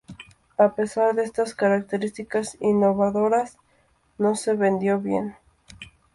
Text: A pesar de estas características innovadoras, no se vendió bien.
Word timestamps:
A 0.57 0.73
pesar 0.73 1.13
de 1.13 1.23
estas 1.23 1.53
características 1.53 2.57
innovadoras, 2.59 3.59
no 4.17 4.33
se 4.35 4.55
vendió 4.55 4.97
bien. 4.99 5.35